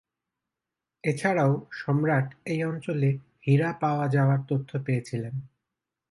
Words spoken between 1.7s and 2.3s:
সম্রাট